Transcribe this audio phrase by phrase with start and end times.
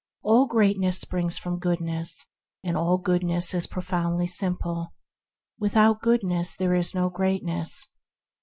[0.23, 2.25] All greatness springs from goodness,
[2.63, 4.95] and all goodness is pro foundly simple.
[5.59, 7.85] Without goodness there is no greatness.